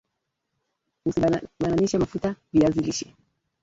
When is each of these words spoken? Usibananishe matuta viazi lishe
Usibananishe 1.07 1.97
matuta 2.01 2.29
viazi 2.53 2.79
lishe 2.85 3.07